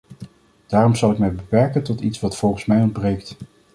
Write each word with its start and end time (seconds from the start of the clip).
Daarom 0.67 0.95
zal 0.95 1.11
ik 1.11 1.17
mij 1.17 1.33
beperken 1.33 1.83
tot 1.83 2.01
iets 2.01 2.19
wat 2.19 2.37
volgens 2.37 2.65
mij 2.65 2.81
ontbreekt. 2.81 3.35